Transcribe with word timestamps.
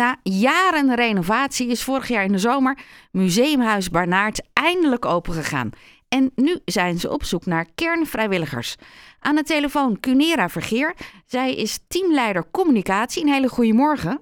Na 0.00 0.16
jaren 0.22 0.94
renovatie 0.94 1.70
is 1.70 1.84
vorig 1.84 2.08
jaar 2.08 2.24
in 2.24 2.32
de 2.32 2.38
zomer 2.38 2.78
Museumhuis 3.10 3.90
Barnaert 3.90 4.50
eindelijk 4.52 5.04
opengegaan. 5.04 5.70
En 6.08 6.32
nu 6.34 6.56
zijn 6.64 6.96
ze 6.96 7.10
op 7.10 7.22
zoek 7.22 7.46
naar 7.46 7.66
kernvrijwilligers. 7.74 8.76
Aan 9.20 9.34
de 9.34 9.42
telefoon 9.42 10.00
Cunera 10.00 10.48
Vergeer. 10.48 10.94
Zij 11.26 11.54
is 11.54 11.86
teamleider 11.88 12.50
communicatie. 12.50 13.22
Een 13.22 13.32
hele 13.32 13.48
goede 13.48 13.72
morgen. 13.72 14.20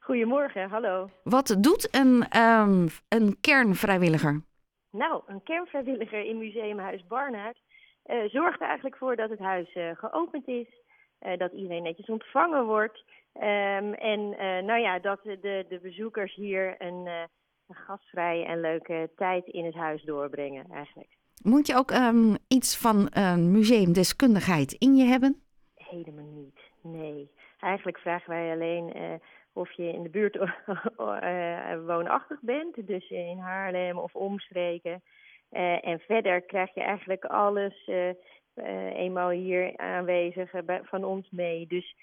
Goedemorgen, 0.00 0.68
hallo. 0.68 1.10
Wat 1.24 1.56
doet 1.58 1.96
een, 1.96 2.26
ehm, 2.28 2.88
een 3.08 3.40
kernvrijwilliger? 3.40 4.42
Nou, 4.90 5.22
een 5.26 5.42
kernvrijwilliger 5.42 6.24
in 6.24 6.38
Museumhuis 6.38 7.06
Barnaert 7.06 7.58
eh, 8.02 8.24
zorgt 8.28 8.60
er 8.60 8.66
eigenlijk 8.66 8.96
voor 8.96 9.16
dat 9.16 9.30
het 9.30 9.38
huis 9.38 9.72
eh, 9.72 9.90
geopend 9.94 10.48
is, 10.48 10.68
eh, 11.18 11.38
dat 11.38 11.52
iedereen 11.52 11.82
netjes 11.82 12.06
ontvangen 12.06 12.64
wordt 12.64 13.04
ehm, 13.32 13.92
en 13.92 14.38
eh, 14.38 14.62
nou 14.62 14.80
ja, 14.80 14.98
dat 14.98 15.20
de, 15.22 15.64
de 15.68 15.78
bezoekers 15.82 16.34
hier 16.34 16.74
een, 16.78 17.06
eh, 17.06 17.22
een 17.68 17.74
gastvrije 17.74 18.44
en 18.44 18.60
leuke 18.60 19.10
tijd 19.16 19.46
in 19.46 19.64
het 19.64 19.74
huis 19.74 20.02
doorbrengen 20.02 20.66
eigenlijk. 20.70 21.08
Moet 21.42 21.66
je 21.66 21.76
ook 21.76 21.90
ehm, 21.90 22.34
iets 22.48 22.78
van 22.78 23.08
een 23.10 23.50
museumdeskundigheid 23.50 24.72
in 24.72 24.96
je 24.96 25.04
hebben? 25.04 25.42
Helemaal 25.74 26.32
niet, 26.32 26.60
nee. 26.82 27.30
Eigenlijk 27.58 27.98
vragen 27.98 28.30
wij 28.30 28.52
alleen 28.52 28.92
of 29.52 29.72
je 29.72 29.92
in 29.92 30.02
de 30.02 30.08
buurt 30.08 30.38
woonachtig 31.86 32.40
bent, 32.40 32.86
dus 32.86 33.10
in 33.10 33.38
Haarlem 33.38 33.98
of 33.98 34.14
omstreken. 34.14 35.02
En 35.80 35.98
verder 35.98 36.40
krijg 36.40 36.74
je 36.74 36.80
eigenlijk 36.80 37.24
alles 37.24 37.90
eenmaal 38.94 39.30
hier 39.30 39.76
aanwezig 39.76 40.64
bij- 40.64 40.80
van 40.84 41.04
ons 41.04 41.30
mee. 41.30 41.66
Dus 41.66 41.94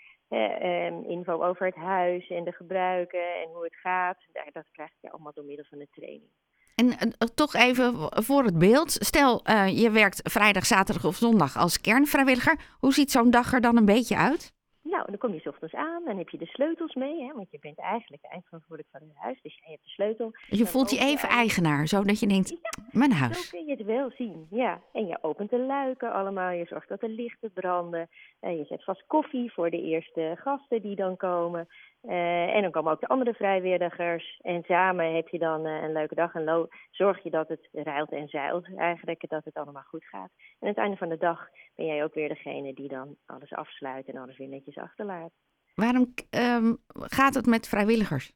info 1.08 1.44
over 1.44 1.66
het 1.66 1.76
huis 1.76 2.30
en 2.30 2.44
de 2.44 2.52
gebruiken 2.52 3.42
en 3.42 3.50
hoe 3.54 3.64
het 3.64 3.76
gaat, 3.76 4.18
dat 4.54 4.70
krijg 4.72 4.92
je 5.00 5.12
allemaal 5.12 5.32
door 5.34 5.46
middel 5.46 5.66
van 5.70 5.78
de 5.78 5.88
training. 5.92 6.32
En 6.76 6.92
eh, 6.92 7.28
toch 7.36 7.54
even 7.54 7.94
voor 8.24 8.44
het 8.44 8.58
beeld. 8.58 8.92
Stel, 8.92 9.44
eh, 9.44 9.82
je 9.82 9.92
werkt 9.92 10.20
vrijdag, 10.32 10.66
zaterdag 10.66 11.06
of 11.06 11.16
zondag 11.16 11.58
als 11.58 11.82
kernvrijwilliger. 11.82 12.60
Hoe 12.80 12.94
ziet 12.94 13.12
zo'n 13.12 13.32
dag 13.32 13.54
er 13.54 13.62
dan 13.62 13.78
een 13.78 13.86
beetje 13.86 14.16
uit? 14.16 14.56
Nou, 14.98 15.10
dan 15.10 15.18
kom 15.18 15.34
je 15.34 15.40
's 15.40 15.46
ochtends 15.48 15.74
aan, 15.76 16.04
dan 16.06 16.18
heb 16.18 16.30
je 16.30 16.38
de 16.38 16.46
sleutels 16.46 16.94
mee, 16.96 17.22
hè, 17.26 17.34
want 17.34 17.52
je 17.52 17.60
bent 17.62 17.80
eigenlijk 17.80 18.24
eindverantwoordelijk 18.24 18.96
van 18.98 19.08
het 19.08 19.18
huis, 19.18 19.42
dus 19.42 19.56
jij 19.62 19.72
hebt 19.72 19.84
de 19.84 19.90
sleutel. 19.90 20.32
Je 20.50 20.66
voelt 20.66 20.90
je 20.92 21.00
even 21.00 21.30
alle- 21.30 21.38
eigenaar, 21.38 21.88
zodat 21.88 22.20
je 22.20 22.28
denkt, 22.28 22.56
mijn 22.92 23.12
Zo 23.12 23.18
huis. 23.18 23.50
kun 23.50 23.66
je 23.66 23.72
het 23.76 23.84
wel 23.86 24.12
zien, 24.18 24.48
ja. 24.50 24.82
En 24.94 25.08
je 25.08 25.18
opent 25.22 25.50
de 25.50 25.60
luiken 25.60 26.12
allemaal, 26.14 26.52
je 26.52 26.66
zorgt 26.66 26.90
dat 26.90 27.00
de 27.00 27.10
lichten 27.10 27.52
branden. 27.54 28.10
Eh, 28.40 28.58
je 28.58 28.66
zet 28.66 28.84
vast 28.84 29.04
koffie 29.08 29.52
voor 29.54 29.70
de 29.70 29.82
eerste 29.82 30.34
gasten 30.38 30.82
die 30.82 30.96
dan 30.96 31.18
komen. 31.18 31.68
Eh, 32.02 32.56
en 32.56 32.62
dan 32.62 32.72
komen 32.72 32.92
ook 32.92 33.00
de 33.00 33.08
andere 33.08 33.34
vrijwilligers. 33.34 34.40
En 34.42 34.64
samen 34.64 35.16
heb 35.16 35.28
je 35.28 35.40
dan 35.40 35.66
eh, 35.66 35.84
een 35.84 35.92
leuke 35.92 36.16
dag 36.16 36.34
en 36.34 36.70
zorg 36.92 37.24
je 37.24 37.30
dat 37.30 37.48
het 37.48 37.70
ruilt 37.72 38.12
en 38.12 38.28
zeilt 38.28 38.76
eigenlijk, 38.78 39.30
dat 39.30 39.46
het 39.46 39.56
allemaal 39.56 39.84
goed 39.88 40.06
gaat. 40.06 40.32
En 40.38 40.56
aan 40.60 40.68
het 40.68 40.78
einde 40.78 40.98
van 40.98 41.10
de 41.10 41.18
dag 41.18 41.48
ben 41.76 41.86
jij 41.86 42.04
ook 42.04 42.14
weer 42.14 42.30
degene 42.30 42.74
die 42.74 42.88
dan 42.88 43.16
alles 43.26 43.54
afsluit 43.54 44.08
en 44.08 44.18
alles 44.18 44.38
weer 44.38 44.48
netjes 44.48 44.78
achterlaat. 44.78 45.32
Waarom 45.76 46.14
ehm, 46.30 46.74
gaat 46.88 47.34
het 47.34 47.46
met 47.46 47.68
vrijwilligers? 47.68 48.34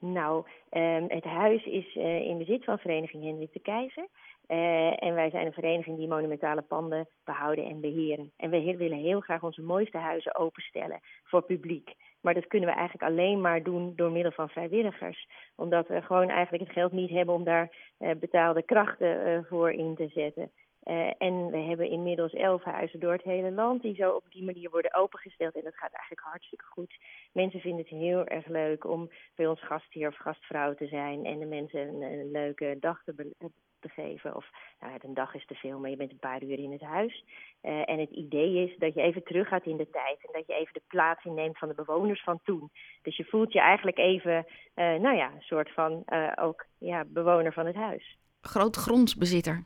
Nou, 0.00 0.46
ehm, 0.70 1.04
het 1.08 1.24
huis 1.24 1.64
is 1.64 1.96
eh, 1.96 2.20
in 2.20 2.38
bezit 2.38 2.64
van 2.64 2.78
vereniging 2.78 3.24
Hendrik 3.24 3.52
de 3.52 3.60
Keizer. 3.60 4.06
Eh, 4.46 5.02
en 5.02 5.14
wij 5.14 5.30
zijn 5.30 5.46
een 5.46 5.52
vereniging 5.52 5.96
die 5.96 6.08
monumentale 6.08 6.62
panden 6.62 7.08
behouden 7.24 7.64
en 7.64 7.80
beheren. 7.80 8.32
En 8.36 8.50
we 8.50 8.76
willen 8.76 8.98
heel 8.98 9.20
graag 9.20 9.42
onze 9.42 9.62
mooiste 9.62 9.98
huizen 9.98 10.36
openstellen 10.36 11.00
voor 11.24 11.42
publiek. 11.42 11.94
Maar 12.20 12.34
dat 12.34 12.46
kunnen 12.46 12.68
we 12.68 12.74
eigenlijk 12.74 13.10
alleen 13.10 13.40
maar 13.40 13.62
doen 13.62 13.92
door 13.96 14.10
middel 14.10 14.32
van 14.32 14.48
vrijwilligers. 14.48 15.28
Omdat 15.56 15.88
we 15.88 16.02
gewoon 16.02 16.28
eigenlijk 16.28 16.64
het 16.64 16.72
geld 16.72 16.92
niet 16.92 17.10
hebben 17.10 17.34
om 17.34 17.44
daar 17.44 17.70
eh, 17.98 18.10
betaalde 18.16 18.62
krachten 18.62 19.44
voor 19.48 19.72
in 19.72 19.94
te 19.94 20.08
zetten. 20.08 20.50
Eh, 20.88 21.10
en 21.18 21.50
we 21.50 21.58
hebben 21.58 21.90
inmiddels 21.90 22.32
elf 22.32 22.62
huizen 22.62 23.00
door 23.00 23.12
het 23.12 23.22
hele 23.22 23.50
land 23.50 23.82
die 23.82 23.94
zo 23.94 24.10
op 24.10 24.24
die 24.30 24.44
manier 24.44 24.70
worden 24.70 24.94
opengesteld. 24.94 25.54
En 25.54 25.64
dat 25.64 25.76
gaat 25.76 25.92
eigenlijk 25.92 26.26
hartstikke 26.26 26.64
goed. 26.64 26.94
Mensen 27.32 27.60
vinden 27.60 27.80
het 27.80 28.00
heel 28.00 28.24
erg 28.26 28.46
leuk 28.46 28.84
om 28.84 29.10
bij 29.34 29.46
ons 29.46 29.64
gastheer 29.64 30.08
of 30.08 30.16
gastvrouw 30.16 30.74
te 30.74 30.86
zijn 30.86 31.24
en 31.24 31.38
de 31.38 31.46
mensen 31.46 31.80
een, 31.80 32.02
een 32.02 32.30
leuke 32.30 32.76
dag 32.80 33.02
te, 33.04 33.14
be- 33.14 33.50
te 33.80 33.88
geven. 33.88 34.36
Of 34.36 34.46
nou, 34.80 34.98
een 35.02 35.14
dag 35.14 35.34
is 35.34 35.46
te 35.46 35.54
veel, 35.54 35.78
maar 35.78 35.90
je 35.90 35.96
bent 35.96 36.10
een 36.10 36.18
paar 36.18 36.42
uur 36.42 36.58
in 36.58 36.72
het 36.72 36.82
huis. 36.82 37.24
Eh, 37.60 37.88
en 37.88 37.98
het 37.98 38.10
idee 38.10 38.68
is 38.68 38.78
dat 38.78 38.94
je 38.94 39.02
even 39.02 39.24
teruggaat 39.24 39.64
in 39.64 39.76
de 39.76 39.90
tijd 39.90 40.26
en 40.26 40.32
dat 40.32 40.46
je 40.46 40.54
even 40.54 40.72
de 40.72 40.82
plaats 40.86 41.24
inneemt 41.24 41.58
van 41.58 41.68
de 41.68 41.74
bewoners 41.74 42.22
van 42.22 42.40
toen. 42.44 42.70
Dus 43.02 43.16
je 43.16 43.24
voelt 43.24 43.52
je 43.52 43.60
eigenlijk 43.60 43.98
even, 43.98 44.46
eh, 44.74 44.94
nou 44.94 45.16
ja, 45.16 45.32
een 45.32 45.42
soort 45.42 45.72
van 45.72 46.02
ook 46.34 46.66
ja, 46.78 47.04
bewoner 47.06 47.52
van 47.52 47.66
het 47.66 47.76
huis. 47.76 48.18
Groot 48.40 48.76
grondsbezitter. 48.76 49.64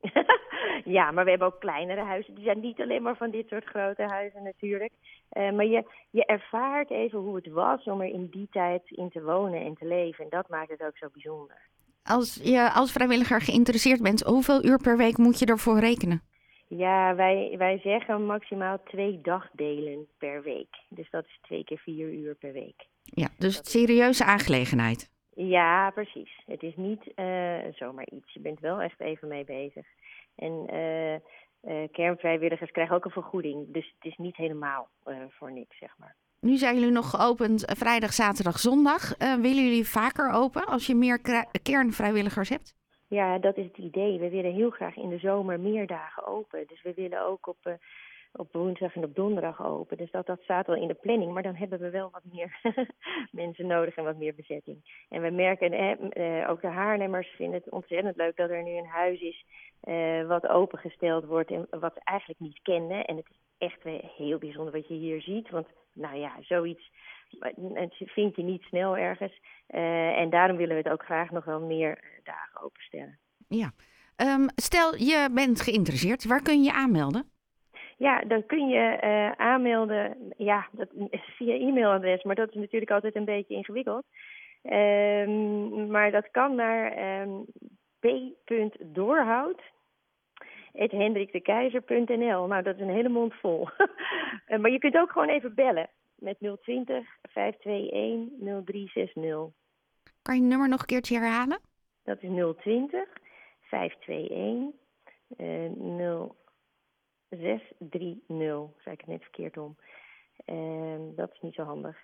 ja, 0.84 1.10
maar 1.10 1.24
we 1.24 1.30
hebben 1.30 1.48
ook 1.48 1.60
kleinere 1.60 2.02
huizen. 2.02 2.34
Die 2.34 2.44
zijn 2.44 2.60
niet 2.60 2.80
alleen 2.80 3.02
maar 3.02 3.16
van 3.16 3.30
dit 3.30 3.48
soort 3.48 3.64
grote 3.64 4.02
huizen 4.02 4.42
natuurlijk. 4.42 4.92
Eh, 5.28 5.52
maar 5.52 5.66
je, 5.66 5.84
je 6.10 6.24
ervaart 6.24 6.90
even 6.90 7.18
hoe 7.18 7.36
het 7.36 7.48
was 7.48 7.84
om 7.84 8.00
er 8.00 8.12
in 8.12 8.28
die 8.30 8.48
tijd 8.50 8.82
in 8.90 9.10
te 9.10 9.22
wonen 9.22 9.60
en 9.60 9.74
te 9.74 9.86
leven. 9.86 10.24
En 10.24 10.30
dat 10.30 10.48
maakt 10.48 10.70
het 10.70 10.82
ook 10.82 10.96
zo 10.96 11.08
bijzonder. 11.12 11.56
Als 12.02 12.40
je 12.42 12.70
als 12.72 12.92
vrijwilliger 12.92 13.40
geïnteresseerd 13.40 14.02
bent, 14.02 14.20
hoeveel 14.20 14.64
uur 14.64 14.78
per 14.78 14.96
week 14.96 15.16
moet 15.16 15.38
je 15.38 15.46
ervoor 15.46 15.78
rekenen? 15.78 16.22
Ja, 16.68 17.14
wij, 17.14 17.54
wij 17.58 17.78
zeggen 17.78 18.26
maximaal 18.26 18.82
twee 18.84 19.20
dagdelen 19.22 20.06
per 20.18 20.42
week. 20.42 20.76
Dus 20.88 21.10
dat 21.10 21.24
is 21.24 21.38
twee 21.42 21.64
keer 21.64 21.78
vier 21.78 22.12
uur 22.12 22.34
per 22.34 22.52
week. 22.52 22.86
Ja, 23.02 23.28
dus 23.38 23.56
het 23.56 23.68
serieuze 23.68 24.24
aangelegenheid. 24.24 25.09
Ja, 25.34 25.90
precies. 25.90 26.42
Het 26.46 26.62
is 26.62 26.76
niet 26.76 27.14
eh, 27.14 27.58
zomaar 27.72 28.08
iets. 28.08 28.32
Je 28.32 28.40
bent 28.40 28.60
wel 28.60 28.80
echt 28.80 29.00
even 29.00 29.28
mee 29.28 29.44
bezig. 29.44 29.86
En 30.36 30.66
eh, 30.66 31.14
eh, 31.14 31.90
kernvrijwilligers 31.92 32.70
krijgen 32.70 32.96
ook 32.96 33.04
een 33.04 33.10
vergoeding. 33.10 33.72
Dus 33.72 33.94
het 33.94 34.12
is 34.12 34.16
niet 34.16 34.36
helemaal 34.36 34.88
voor 35.28 35.52
niks, 35.52 35.78
zeg 35.78 35.94
maar. 35.98 36.16
Nu 36.40 36.56
zijn 36.56 36.74
jullie 36.74 36.90
nog 36.90 37.10
geopend 37.10 37.72
vrijdag, 37.78 38.12
zaterdag, 38.12 38.58
zondag. 38.58 39.16
Eh, 39.16 39.34
willen 39.34 39.64
jullie 39.64 39.88
vaker 39.88 40.32
open 40.32 40.66
als 40.66 40.86
je 40.86 40.94
meer 40.94 41.20
kernvrijwilligers 41.62 42.48
hebt? 42.48 42.74
Ja, 43.08 43.38
dat 43.38 43.56
is 43.56 43.64
het 43.64 43.76
idee. 43.76 44.18
We 44.18 44.28
willen 44.28 44.52
heel 44.52 44.70
graag 44.70 44.96
in 44.96 45.08
de 45.08 45.18
zomer 45.18 45.60
meer 45.60 45.86
dagen 45.86 46.26
open. 46.26 46.64
Dus 46.66 46.82
we 46.82 46.92
willen 46.94 47.26
ook 47.26 47.46
op, 47.46 47.78
op 48.32 48.52
woensdag 48.52 48.94
en 48.94 49.04
op 49.04 49.14
donderdag 49.14 49.64
open. 49.64 49.96
Dus 49.96 50.10
dat, 50.10 50.26
dat 50.26 50.40
staat 50.40 50.66
wel 50.66 50.76
in 50.76 50.88
de 50.88 50.94
planning. 50.94 51.32
Maar 51.32 51.42
dan 51.42 51.54
hebben 51.54 51.78
we 51.78 51.90
wel 51.90 52.10
wat 52.10 52.24
meer 52.32 52.60
mensen 53.42 53.66
nodig 53.66 53.96
en 53.96 54.04
wat 54.04 54.16
meer 54.16 54.34
bezetting. 54.34 55.04
En 55.08 55.22
we 55.22 55.30
merken, 55.30 55.72
eh, 55.72 56.40
eh, 56.40 56.50
ook 56.50 56.60
de 56.60 56.66
Haarlemmers 56.66 57.28
vinden 57.28 57.60
het 57.60 57.70
ontzettend 57.70 58.16
leuk 58.16 58.36
dat 58.36 58.50
er 58.50 58.62
nu 58.62 58.70
een 58.70 58.86
huis 58.86 59.20
is 59.20 59.44
eh, 59.80 60.26
wat 60.26 60.48
opengesteld 60.48 61.24
wordt 61.24 61.50
en 61.50 61.66
wat 61.70 61.94
ze 61.94 62.00
eigenlijk 62.04 62.40
niet 62.40 62.62
kenden. 62.62 63.04
En 63.04 63.16
het 63.16 63.26
is 63.30 63.36
echt 63.58 63.82
heel 64.16 64.38
bijzonder 64.38 64.72
wat 64.72 64.88
je 64.88 64.94
hier 64.94 65.20
ziet. 65.20 65.50
Want 65.50 65.66
nou 65.92 66.16
ja, 66.16 66.36
zoiets 66.40 66.90
het 67.74 67.94
vind 67.96 68.36
je 68.36 68.42
niet 68.42 68.62
snel 68.62 68.96
ergens. 68.96 69.40
Eh, 69.66 70.18
en 70.18 70.30
daarom 70.30 70.56
willen 70.56 70.76
we 70.76 70.82
het 70.82 70.92
ook 70.92 71.04
graag 71.04 71.30
nog 71.30 71.44
wel 71.44 71.60
meer 71.60 71.98
eh, 71.98 72.24
dagen 72.24 72.62
openstellen. 72.62 73.18
Ja. 73.48 73.72
Ehm, 74.16 74.48
stel, 74.54 74.96
je 74.96 75.28
bent 75.34 75.60
geïnteresseerd. 75.60 76.24
Waar 76.24 76.42
kun 76.42 76.58
je 76.58 76.64
je 76.64 76.72
aanmelden? 76.72 77.30
Ja, 78.00 78.20
dan 78.20 78.46
kun 78.46 78.68
je 78.68 78.78
eh, 78.78 79.30
aanmelden 79.30 80.32
ja, 80.36 80.68
dat, 80.72 80.88
via 81.10 81.54
e-mailadres, 81.54 82.22
maar 82.22 82.34
dat 82.34 82.48
is 82.48 82.54
natuurlijk 82.54 82.90
altijd 82.90 83.16
een 83.16 83.24
beetje 83.24 83.54
ingewikkeld. 83.54 84.04
Ehm, 84.62 85.90
maar 85.90 86.10
dat 86.10 86.30
kan 86.30 86.54
naar 86.54 86.92
ehm 86.92 87.30
p.doorhout 87.98 89.62
hendrikdekeizer.nl. 90.72 92.46
Nou, 92.46 92.62
dat 92.62 92.74
is 92.74 92.80
een 92.80 92.94
hele 92.94 93.08
mond 93.08 93.34
vol. 93.34 93.68
Eh, 94.46 94.58
maar 94.58 94.70
je 94.70 94.78
kunt 94.78 94.96
ook 94.96 95.10
gewoon 95.10 95.28
even 95.28 95.54
bellen 95.54 95.90
met 96.14 96.36
020 96.62 97.06
521 97.22 98.64
0360. 98.64 99.22
Kan 100.22 100.34
je 100.34 100.40
het 100.40 100.50
nummer 100.50 100.68
nog 100.68 100.80
een 100.80 100.86
keertje 100.86 101.18
herhalen? 101.18 101.58
Dat 102.04 102.22
is 102.22 102.30
020 102.60 103.08
521 103.60 104.74
eh 105.36 106.49
0630. 107.30 108.82
Zei 108.82 108.94
ik 108.94 109.00
het 109.00 109.06
net 109.06 109.22
verkeerd 109.22 109.56
om. 109.56 109.76
Ehm, 110.44 111.14
dat 111.16 111.32
is 111.32 111.40
niet 111.40 111.54
zo 111.54 111.62
handig. 111.62 111.96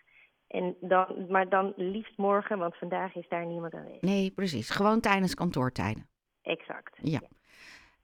En 0.47 0.77
dan, 0.81 1.27
maar 1.29 1.49
dan 1.49 1.73
liefst 1.77 2.17
morgen, 2.17 2.59
want 2.59 2.77
vandaag 2.77 3.15
is 3.15 3.29
daar 3.29 3.47
niemand 3.47 3.75
aanwezig. 3.75 4.03
Nee, 4.03 4.31
precies. 4.31 4.71
Gewoon 4.71 5.01
tijdens 5.01 5.35
kantoortijden. 5.35 6.09
Exact. 6.43 6.99
Ja. 7.03 7.21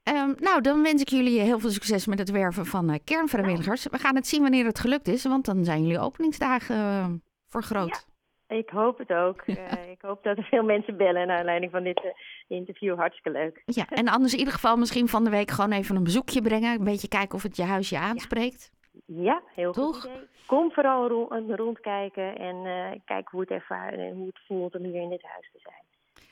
Ehm, 0.03 0.33
nou, 0.37 0.61
dan 0.61 0.83
wens 0.83 1.01
ik 1.01 1.09
jullie 1.09 1.41
heel 1.41 1.59
veel 1.59 1.71
succes 1.71 2.07
met 2.07 2.19
het 2.19 2.31
werven 2.31 2.67
van 2.67 2.91
eh, 2.91 2.99
kernvrijwilligers. 3.05 3.87
We 3.87 3.99
gaan 3.99 4.15
het 4.15 4.27
zien 4.27 4.43
wanneer 4.43 4.65
het 4.65 4.79
gelukt 4.79 5.09
is, 5.09 5.25
want 5.25 5.45
dan 5.45 5.65
zijn 5.65 5.83
jullie 5.83 5.99
openingsdagen 5.99 6.77
eh, 6.77 7.11
vergroot. 7.49 8.07
Ik 8.53 8.69
hoop 8.71 8.99
het 8.99 9.13
ook. 9.13 9.41
Eh, 9.43 9.91
ik 9.91 10.01
hoop 10.01 10.23
dat 10.23 10.37
er 10.37 10.45
veel 10.45 10.63
mensen 10.63 10.97
bellen 10.97 11.27
naar 11.27 11.39
aanleiding 11.39 11.73
van 11.73 11.83
dit 11.83 12.03
eh, 12.05 12.11
interview. 12.59 12.97
Hartstikke 12.99 13.39
leuk. 13.39 13.63
Ja, 13.65 13.87
en 13.89 14.09
anders 14.09 14.33
in 14.33 14.39
ieder 14.39 14.55
geval 14.55 14.77
misschien 14.77 15.09
van 15.09 15.25
de 15.25 15.31
week 15.31 15.51
gewoon 15.51 15.73
even 15.73 15.97
een 15.97 16.05
bezoekje 16.05 16.43
brengen. 16.43 16.79
Een 16.79 16.85
beetje 16.85 17.09
kijken 17.09 17.35
of 17.35 17.43
het 17.43 17.57
je 17.57 17.63
huisje 17.65 17.99
aanspreekt. 17.99 18.71
Ja, 19.07 19.43
heel 19.55 19.73
Toch? 19.73 20.01
goed 20.01 20.05
idee. 20.11 20.29
Kom 20.47 20.73
vooral 20.73 21.09
ro- 21.09 21.29
rondkijken 21.49 22.37
en 22.39 22.57
eh, 22.67 23.01
kijk 23.05 23.29
hoe 23.29 23.41
het 23.41 23.51
ervaren 23.51 23.99
en 23.99 24.15
hoe 24.15 24.27
het 24.27 24.41
voelt 24.47 24.75
om 24.75 24.83
hier 24.85 25.03
in 25.03 25.09
dit 25.11 25.23
huis 25.23 25.51
te 25.53 25.59
zijn. 25.63 25.85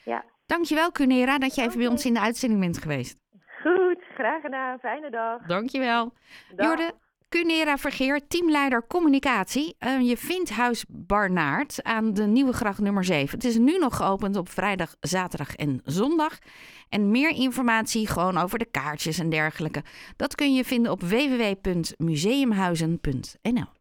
Ja, 0.04 0.24
Dankjewel, 0.46 0.90
Cunera, 0.92 1.38
dat 1.38 1.54
je 1.54 1.62
even 1.62 1.78
bij 1.78 1.86
ons 1.86 2.04
in 2.06 2.14
de 2.14 2.20
uitzending 2.20 2.60
bent 2.60 2.78
geweest. 2.78 3.18
goed. 3.62 4.02
Graag 4.14 4.40
gedaan. 4.42 4.78
Fijne 4.78 5.10
dag. 5.10 5.46
Dankjewel. 5.46 6.12
Dag. 6.56 6.66
Jorde, 6.66 6.92
Cunera 7.30 7.78
Vergeer, 7.78 8.20
teamleider 8.28 8.86
communicatie. 8.86 9.74
Eh, 9.78 10.00
je 10.00 10.16
vindt 10.16 10.50
Huis 10.50 10.84
Barnaert 10.88 11.82
aan 11.82 12.14
de 12.14 12.26
Nieuwe 12.26 12.52
Gracht 12.52 12.78
nummer 12.78 13.04
7. 13.04 13.38
Het 13.38 13.44
is 13.44 13.56
nu 13.56 13.78
nog 13.78 13.96
geopend 13.96 14.36
op 14.36 14.48
vrijdag, 14.48 14.96
zaterdag 15.00 15.56
en 15.56 15.80
zondag. 15.84 16.38
En 16.88 17.10
meer 17.10 17.30
informatie 17.30 18.06
gewoon 18.06 18.38
over 18.38 18.58
de 18.58 18.70
kaartjes 18.70 19.18
en 19.18 19.30
dergelijke. 19.30 19.82
Dat 20.16 20.34
kun 20.34 20.54
je 20.54 20.64
vinden 20.64 20.92
op 20.92 21.02
www.museumhuizen.nl. 21.02 23.78